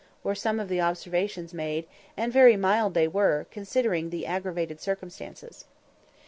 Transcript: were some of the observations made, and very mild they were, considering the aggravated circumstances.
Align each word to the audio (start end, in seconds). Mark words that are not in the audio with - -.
were 0.23 0.33
some 0.33 0.59
of 0.59 0.67
the 0.67 0.81
observations 0.81 1.53
made, 1.53 1.85
and 2.17 2.33
very 2.33 2.57
mild 2.57 2.95
they 2.95 3.07
were, 3.07 3.45
considering 3.51 4.09
the 4.09 4.25
aggravated 4.25 4.81
circumstances. 4.81 5.65